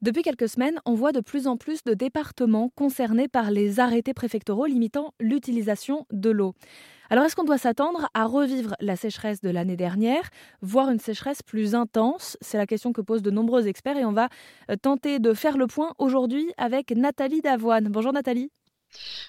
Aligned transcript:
Depuis 0.00 0.22
quelques 0.22 0.48
semaines, 0.48 0.80
on 0.86 0.94
voit 0.94 1.10
de 1.10 1.18
plus 1.18 1.48
en 1.48 1.56
plus 1.56 1.82
de 1.82 1.92
départements 1.92 2.70
concernés 2.76 3.26
par 3.26 3.50
les 3.50 3.80
arrêtés 3.80 4.14
préfectoraux 4.14 4.66
limitant 4.66 5.12
l'utilisation 5.18 6.06
de 6.12 6.30
l'eau. 6.30 6.54
Alors 7.10 7.24
est-ce 7.24 7.34
qu'on 7.34 7.42
doit 7.42 7.58
s'attendre 7.58 8.08
à 8.14 8.24
revivre 8.26 8.76
la 8.78 8.94
sécheresse 8.94 9.40
de 9.40 9.50
l'année 9.50 9.76
dernière, 9.76 10.30
voire 10.62 10.90
une 10.90 11.00
sécheresse 11.00 11.42
plus 11.42 11.74
intense? 11.74 12.36
C'est 12.40 12.58
la 12.58 12.66
question 12.66 12.92
que 12.92 13.00
posent 13.00 13.22
de 13.22 13.32
nombreux 13.32 13.66
experts 13.66 13.96
et 13.96 14.04
on 14.04 14.12
va 14.12 14.28
euh, 14.70 14.76
tenter 14.76 15.18
de 15.18 15.34
faire 15.34 15.56
le 15.56 15.66
point 15.66 15.94
aujourd'hui 15.98 16.52
avec 16.58 16.92
Nathalie 16.92 17.40
Davoine. 17.40 17.88
Bonjour 17.88 18.12
Nathalie. 18.12 18.52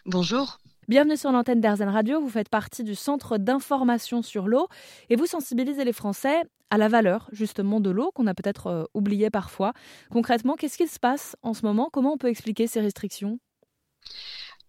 Bonjour. 0.05 0.59
Bienvenue 0.89 1.17
sur 1.17 1.31
l'antenne 1.31 1.61
d'Airzen 1.61 1.87
Radio. 1.87 2.19
Vous 2.19 2.31
faites 2.31 2.49
partie 2.49 2.83
du 2.83 2.95
centre 2.95 3.37
d'information 3.37 4.23
sur 4.23 4.47
l'eau 4.47 4.67
et 5.11 5.15
vous 5.15 5.27
sensibilisez 5.27 5.85
les 5.85 5.93
Français 5.93 6.41
à 6.71 6.79
la 6.79 6.87
valeur 6.87 7.29
justement 7.31 7.79
de 7.79 7.91
l'eau 7.91 8.09
qu'on 8.15 8.25
a 8.25 8.33
peut-être 8.33 8.65
euh, 8.65 8.83
oublié 8.95 9.29
parfois. 9.29 9.73
Concrètement, 10.09 10.55
qu'est-ce 10.55 10.77
qu'il 10.77 10.89
se 10.89 10.99
passe 10.99 11.35
en 11.43 11.53
ce 11.53 11.63
moment? 11.63 11.89
Comment 11.93 12.13
on 12.13 12.17
peut 12.17 12.27
expliquer 12.27 12.65
ces 12.65 12.81
restrictions? 12.81 13.37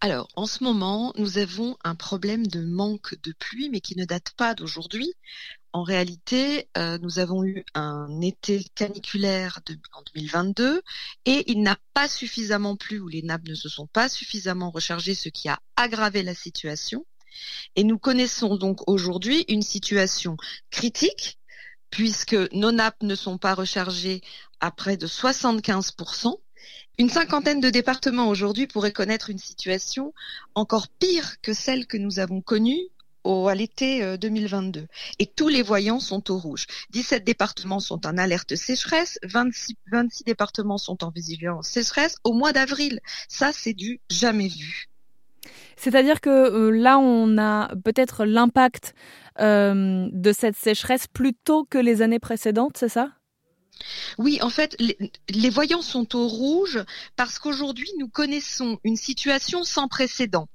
Alors, 0.03 0.27
en 0.35 0.47
ce 0.47 0.63
moment, 0.63 1.13
nous 1.15 1.37
avons 1.37 1.77
un 1.83 1.93
problème 1.93 2.47
de 2.47 2.65
manque 2.65 3.13
de 3.21 3.33
pluie, 3.33 3.69
mais 3.69 3.81
qui 3.81 3.95
ne 3.95 4.03
date 4.03 4.31
pas 4.35 4.55
d'aujourd'hui. 4.55 5.13
En 5.73 5.83
réalité, 5.83 6.69
euh, 6.75 6.97
nous 7.03 7.19
avons 7.19 7.43
eu 7.43 7.63
un 7.75 8.19
été 8.19 8.65
caniculaire 8.73 9.59
en 9.93 10.01
2022 10.15 10.81
et 11.25 11.51
il 11.51 11.61
n'a 11.61 11.77
pas 11.93 12.07
suffisamment 12.07 12.75
plu 12.75 12.99
ou 12.99 13.09
les 13.09 13.21
nappes 13.21 13.47
ne 13.47 13.53
se 13.53 13.69
sont 13.69 13.85
pas 13.85 14.09
suffisamment 14.09 14.71
rechargées, 14.71 15.13
ce 15.13 15.29
qui 15.29 15.49
a 15.49 15.59
aggravé 15.75 16.23
la 16.23 16.33
situation. 16.33 17.05
Et 17.75 17.83
nous 17.83 17.99
connaissons 17.99 18.57
donc 18.57 18.89
aujourd'hui 18.89 19.45
une 19.49 19.61
situation 19.61 20.35
critique 20.71 21.37
puisque 21.91 22.35
nos 22.53 22.71
nappes 22.71 23.03
ne 23.03 23.15
sont 23.15 23.37
pas 23.37 23.53
rechargées 23.53 24.21
à 24.61 24.71
près 24.71 24.97
de 24.97 25.05
75%. 25.05 26.39
Une 26.97 27.09
cinquantaine 27.09 27.59
de 27.59 27.69
départements 27.69 28.29
aujourd'hui 28.29 28.67
pourraient 28.67 28.91
connaître 28.91 29.29
une 29.29 29.39
situation 29.39 30.13
encore 30.55 30.87
pire 30.87 31.41
que 31.41 31.53
celle 31.53 31.87
que 31.87 31.97
nous 31.97 32.19
avons 32.19 32.41
connue 32.41 32.89
à 33.23 33.55
l'été 33.55 34.17
2022. 34.17 34.79
Euh, 34.81 34.85
Et 35.19 35.25
tous 35.25 35.47
les 35.47 35.61
voyants 35.61 35.99
sont 35.99 36.31
au 36.31 36.37
rouge. 36.37 36.65
17 36.91 37.23
départements 37.23 37.79
sont 37.79 38.05
en 38.07 38.17
alerte 38.17 38.55
sécheresse, 38.55 39.19
26, 39.23 39.75
26 39.91 40.23
départements 40.23 40.77
sont 40.77 41.03
en 41.03 41.11
vigilance 41.11 41.67
sécheresse 41.67 42.15
au 42.23 42.33
mois 42.33 42.53
d'avril. 42.53 42.99
Ça, 43.27 43.51
c'est 43.53 43.73
du 43.73 43.99
jamais 44.09 44.47
vu. 44.47 44.87
C'est-à-dire 45.77 46.21
que 46.21 46.29
euh, 46.29 46.69
là, 46.71 46.99
on 46.99 47.37
a 47.37 47.73
peut-être 47.83 48.25
l'impact 48.25 48.93
euh, 49.39 50.07
de 50.11 50.31
cette 50.33 50.55
sécheresse 50.55 51.07
plus 51.07 51.33
tôt 51.33 51.63
que 51.63 51.77
les 51.77 52.01
années 52.01 52.19
précédentes, 52.19 52.77
c'est 52.77 52.89
ça? 52.89 53.09
Oui, 54.17 54.39
en 54.41 54.49
fait, 54.49 54.75
les, 54.79 55.49
voyants 55.49 55.81
sont 55.81 56.15
au 56.15 56.27
rouge 56.27 56.83
parce 57.15 57.39
qu'aujourd'hui, 57.39 57.89
nous 57.97 58.09
connaissons 58.09 58.79
une 58.83 58.97
situation 58.97 59.63
sans 59.63 59.87
précédent. 59.87 60.47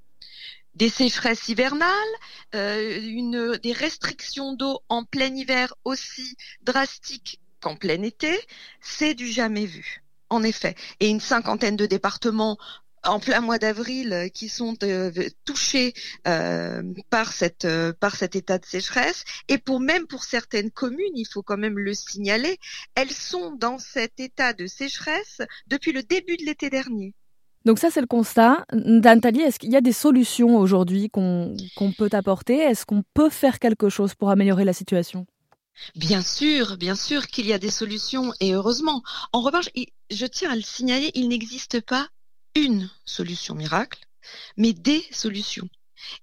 Des 0.74 0.88
sécheresses 0.90 1.48
hivernales, 1.48 1.90
euh, 2.54 3.56
des 3.58 3.72
restrictions 3.72 4.52
d'eau 4.52 4.80
en 4.88 5.04
plein 5.04 5.34
hiver 5.34 5.74
aussi 5.84 6.36
drastiques 6.62 7.40
qu'en 7.60 7.76
plein 7.76 8.02
été, 8.02 8.38
c'est 8.80 9.14
du 9.14 9.32
jamais 9.32 9.66
vu. 9.66 10.02
En 10.28 10.42
effet, 10.42 10.74
et 11.00 11.08
une 11.08 11.20
cinquantaine 11.20 11.76
de 11.76 11.86
départements 11.86 12.58
en 13.06 13.20
plein 13.20 13.40
mois 13.40 13.58
d'avril 13.58 14.12
euh, 14.12 14.28
qui 14.28 14.48
sont 14.48 14.76
euh, 14.82 15.10
touchés 15.44 15.94
euh, 16.26 16.82
par 17.10 17.32
cette 17.32 17.66
par 18.00 18.16
cet 18.16 18.36
état 18.36 18.58
de 18.58 18.64
sécheresse 18.64 19.24
et 19.48 19.58
pour 19.58 19.80
même 19.80 20.06
pour 20.06 20.24
certaines 20.24 20.70
communes, 20.70 21.16
il 21.16 21.26
faut 21.26 21.42
quand 21.42 21.56
même 21.56 21.78
le 21.78 21.94
signaler, 21.94 22.58
elles 22.94 23.10
sont 23.10 23.52
dans 23.52 23.78
cet 23.78 24.20
état 24.20 24.52
de 24.52 24.66
sécheresse 24.66 25.40
depuis 25.66 25.92
le 25.92 26.02
début 26.02 26.36
de 26.36 26.44
l'été 26.44 26.70
dernier. 26.70 27.14
Donc 27.64 27.80
ça, 27.80 27.90
c'est 27.90 28.00
le 28.00 28.06
constat. 28.06 28.64
Nathalie, 28.72 29.40
est-ce 29.40 29.58
qu'il 29.58 29.72
y 29.72 29.76
a 29.76 29.80
des 29.80 29.92
solutions 29.92 30.56
aujourd'hui 30.56 31.10
qu'on 31.10 31.56
peut 31.98 32.10
apporter? 32.12 32.58
Est-ce 32.58 32.86
qu'on 32.86 33.02
peut 33.12 33.28
faire 33.28 33.58
quelque 33.58 33.88
chose 33.88 34.14
pour 34.14 34.30
améliorer 34.30 34.64
la 34.64 34.72
situation? 34.72 35.26
Bien 35.96 36.22
sûr, 36.22 36.76
bien 36.76 36.94
sûr 36.94 37.26
qu'il 37.26 37.46
y 37.46 37.52
a 37.52 37.58
des 37.58 37.70
solutions 37.70 38.32
et 38.38 38.54
heureusement. 38.54 39.02
En 39.32 39.40
revanche, 39.40 39.68
je 40.10 40.26
tiens 40.26 40.52
à 40.52 40.54
le 40.54 40.62
signaler, 40.62 41.10
il 41.14 41.28
n'existe 41.28 41.80
pas 41.80 42.08
une 42.56 42.90
solution 43.04 43.54
miracle, 43.54 44.00
mais 44.56 44.72
des 44.72 45.04
solutions. 45.12 45.68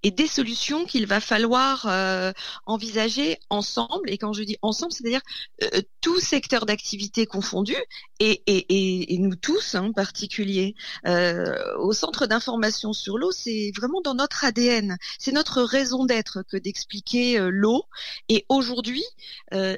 Et 0.01 0.11
des 0.11 0.27
solutions 0.27 0.85
qu'il 0.85 1.07
va 1.07 1.19
falloir 1.19 1.87
euh, 1.87 2.31
envisager 2.65 3.37
ensemble. 3.49 4.09
Et 4.09 4.17
quand 4.17 4.31
je 4.31 4.43
dis 4.43 4.55
ensemble, 4.61 4.93
c'est-à-dire 4.93 5.21
euh, 5.63 5.81
tout 5.99 6.19
secteur 6.19 6.65
d'activité 6.65 7.25
confondu, 7.25 7.75
et, 8.19 9.17
nous 9.19 9.35
tous 9.35 9.75
en 9.75 9.91
particulier. 9.91 10.75
Euh, 11.05 11.55
au 11.79 11.91
centre 11.91 12.27
d'information 12.27 12.93
sur 12.93 13.17
l'eau, 13.17 13.31
c'est 13.31 13.71
vraiment 13.75 14.01
dans 14.01 14.15
notre 14.15 14.45
ADN. 14.45 14.97
C'est 15.19 15.31
notre 15.31 15.61
raison 15.63 16.05
d'être 16.05 16.43
que 16.43 16.57
d'expliquer 16.57 17.39
l'eau. 17.49 17.83
Et 18.29 18.45
aujourd'hui, 18.47 19.03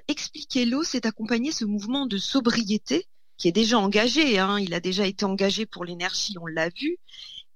expliquer 0.07 0.65
l'eau, 0.65 0.83
c'est 0.83 1.05
accompagner 1.05 1.51
ce 1.51 1.65
mouvement 1.65 2.05
de 2.05 2.17
sobriété 2.17 3.07
qui 3.37 3.47
est 3.47 3.53
déjà 3.53 3.77
engagé. 3.79 4.39
Hein. 4.39 4.59
Il 4.59 4.73
a 4.73 4.79
déjà 4.79 5.05
été 5.05 5.25
engagé 5.25 5.65
pour 5.65 5.85
l'énergie, 5.85 6.35
on 6.41 6.47
l'a 6.47 6.69
vu. 6.69 6.97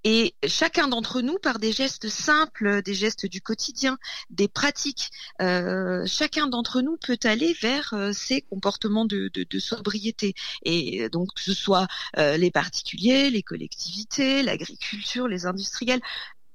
Et 0.06 0.34
chacun 0.48 0.88
d'entre 0.88 1.22
nous, 1.22 1.38
par 1.40 1.60
des 1.60 1.74
gestes 1.74 2.08
simples, 2.08 2.82
des 2.84 2.94
gestes 2.94 3.26
du 3.26 3.42
quotidien, 3.42 3.98
des 4.30 4.48
pratiques, 4.48 5.10
euh, 5.42 6.06
chacun 6.06 6.48
d'entre 6.48 6.82
nous 6.82 6.96
peut 6.98 7.20
aller 7.24 7.54
vers 7.62 7.94
euh, 7.94 8.14
ces 8.14 8.42
comportements 8.42 9.06
de, 9.06 9.30
sobriété. 9.60 10.36
Et 10.64 11.10
donc, 11.10 11.34
que 11.36 11.42
ce 11.42 11.54
soit 11.54 11.88
euh, 12.18 12.38
les 12.38 12.50
particuliers, 12.50 13.30
les 13.30 13.44
collectivités, 13.44 14.42
l'agriculture, 14.42 15.28
les 15.28 15.46
industriels, 15.46 16.02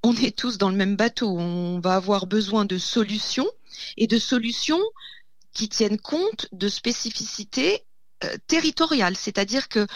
on 0.02 0.14
est 0.16 0.36
tous 0.36 0.56
dans 0.56 0.70
le 0.70 0.76
même 0.76 0.96
bateau. 0.96 1.36
On 1.38 1.80
va 1.80 1.96
avoir 1.96 2.26
besoin 2.26 2.64
de 2.64 2.78
solutions 2.78 3.50
et 3.98 4.06
de 4.06 4.18
solutions 4.18 4.82
qui 5.52 5.68
tiennent 5.68 6.00
compte 6.00 6.48
de 6.52 6.68
spécificités 6.68 7.84
euh, 8.22 8.36
territoriale, 8.46 9.16
c'est-à-dire 9.16 9.68
que 9.68 9.86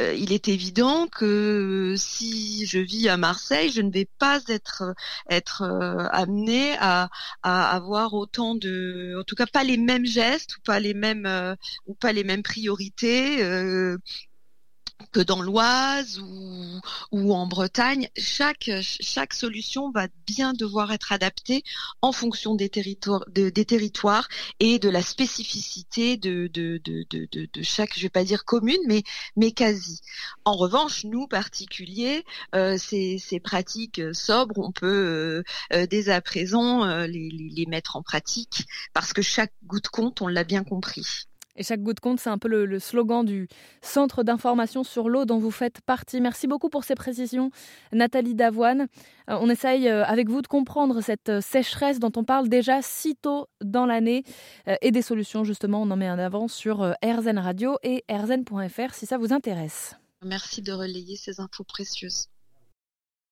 euh, 0.00 0.14
il 0.14 0.32
est 0.32 0.48
évident 0.48 1.08
que 1.08 1.94
si 1.98 2.66
je 2.66 2.78
vis 2.78 3.08
à 3.08 3.16
Marseille, 3.16 3.70
je 3.70 3.80
ne 3.80 3.90
vais 3.90 4.08
pas 4.18 4.40
être 4.48 4.94
être 5.28 5.62
euh, 5.62 6.06
amené 6.10 6.76
à, 6.78 7.10
à, 7.42 7.74
avoir 7.74 8.14
autant 8.14 8.54
de, 8.54 9.16
en 9.20 9.24
tout 9.24 9.34
cas 9.34 9.46
pas 9.46 9.64
les 9.64 9.76
mêmes 9.76 10.06
gestes 10.06 10.56
ou 10.56 10.60
pas 10.62 10.78
les 10.78 10.94
mêmes 10.94 11.56
ou 11.86 11.94
pas 11.94 12.12
les 12.12 12.24
mêmes 12.24 12.42
priorités 12.42 13.38
que 15.12 15.20
dans 15.20 15.42
l'Oise 15.42 16.18
ou, 16.18 16.80
ou 17.12 17.34
en 17.34 17.46
Bretagne, 17.46 18.08
chaque, 18.16 18.70
chaque 18.80 19.32
solution 19.32 19.90
va 19.90 20.08
bien 20.26 20.52
devoir 20.52 20.92
être 20.92 21.12
adaptée 21.12 21.62
en 22.02 22.12
fonction 22.12 22.54
des 22.54 22.68
territoires, 22.68 23.24
de, 23.28 23.48
des 23.48 23.64
territoires 23.64 24.28
et 24.60 24.78
de 24.78 24.88
la 24.88 25.02
spécificité 25.02 26.16
de, 26.16 26.48
de, 26.52 26.80
de, 26.84 27.06
de, 27.10 27.28
de 27.30 27.62
chaque, 27.62 27.96
je 27.96 28.02
vais 28.02 28.08
pas 28.08 28.24
dire 28.24 28.44
commune, 28.44 28.80
mais, 28.86 29.02
mais 29.36 29.52
quasi. 29.52 30.00
En 30.44 30.54
revanche, 30.56 31.04
nous 31.04 31.26
particuliers, 31.26 32.24
euh, 32.54 32.76
ces, 32.78 33.18
ces 33.18 33.40
pratiques 33.40 34.00
sobres, 34.12 34.58
on 34.58 34.72
peut 34.72 34.86
euh, 34.86 35.42
euh 35.72 35.86
dès 35.86 36.08
à 36.08 36.20
présent 36.20 36.84
euh, 36.84 37.06
les, 37.06 37.30
les, 37.30 37.50
les 37.50 37.66
mettre 37.66 37.96
en 37.96 38.02
pratique 38.02 38.66
parce 38.92 39.12
que 39.12 39.22
chaque 39.22 39.52
goutte 39.64 39.88
compte, 39.88 40.22
on 40.22 40.28
l'a 40.28 40.44
bien 40.44 40.64
compris. 40.64 41.26
Et 41.56 41.62
chaque 41.62 41.82
goutte 41.82 42.00
compte, 42.00 42.18
c'est 42.18 42.30
un 42.30 42.38
peu 42.38 42.48
le, 42.48 42.78
slogan 42.78 43.24
du 43.24 43.48
Centre 43.80 44.24
d'information 44.24 44.82
sur 44.82 45.08
l'eau 45.08 45.24
dont 45.24 45.38
vous 45.38 45.50
faites 45.50 45.80
partie. 45.80 46.20
Merci 46.20 46.46
beaucoup 46.46 46.68
pour 46.68 46.84
ces 46.84 46.94
précisions, 46.94 47.50
Nathalie 47.92 48.34
Davoine. 48.34 48.88
Euh, 49.30 49.38
on 49.40 49.48
essaye 49.48 49.88
euh, 49.88 50.04
avec 50.04 50.28
vous 50.28 50.42
de 50.42 50.48
comprendre 50.48 51.00
cette 51.00 51.28
euh, 51.28 51.40
sécheresse 51.40 52.00
dont 52.00 52.12
on 52.16 52.24
parle 52.24 52.48
déjà 52.48 52.82
si 52.82 53.14
tôt 53.14 53.46
dans 53.62 53.86
l'année 53.86 54.24
et 54.82 54.90
des 54.90 55.02
solutions, 55.02 55.44
justement, 55.44 55.82
on 55.82 55.90
en 55.90 55.96
met 55.96 56.10
en 56.10 56.18
avant 56.18 56.48
sur 56.48 56.94
RZN 57.04 57.38
Radio 57.38 57.78
et 57.82 58.04
rzn.fr 58.10 58.94
si 58.94 59.06
ça 59.06 59.18
vous 59.18 59.32
intéresse. 59.32 59.96
Merci 60.22 60.62
de 60.62 60.72
relayer 60.72 61.16
ces 61.16 61.40
infos 61.40 61.64
précieuses. 61.64 62.28